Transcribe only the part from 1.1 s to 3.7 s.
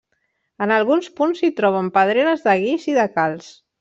punts s'hi troben pedreres de guix i de calç.